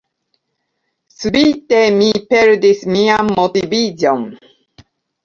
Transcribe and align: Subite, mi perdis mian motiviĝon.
Subite, 1.17 1.81
mi 1.97 2.07
perdis 2.31 2.81
mian 2.95 3.29
motiviĝon. 3.41 4.25